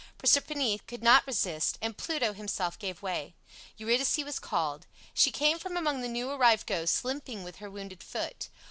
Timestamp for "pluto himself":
1.95-2.79